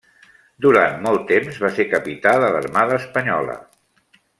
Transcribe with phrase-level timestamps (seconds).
[0.65, 3.63] Durant molt temps va ser Capità de l'Armada espanyola.